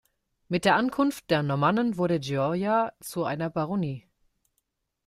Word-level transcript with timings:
Mit 0.47 0.65
der 0.65 0.77
Ankunft 0.77 1.29
der 1.29 1.43
Normannen 1.43 1.95
wurde 1.95 2.19
Gioia 2.19 2.91
zu 3.01 3.23
einer 3.23 3.51
Baronie. 3.51 4.07